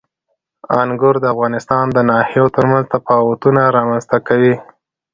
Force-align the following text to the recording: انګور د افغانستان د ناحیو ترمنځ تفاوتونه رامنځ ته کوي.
انګور 0.81 1.15
د 1.21 1.25
افغانستان 1.33 1.85
د 1.91 1.97
ناحیو 2.09 2.53
ترمنځ 2.55 2.85
تفاوتونه 2.93 3.61
رامنځ 3.77 4.03
ته 4.11 4.17
کوي. 4.27 4.55